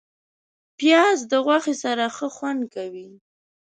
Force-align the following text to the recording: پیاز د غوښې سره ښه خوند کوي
پیاز 0.77 1.19
د 1.31 1.33
غوښې 1.45 1.75
سره 1.83 2.05
ښه 2.15 2.27
خوند 2.35 2.61
کوي 2.73 3.09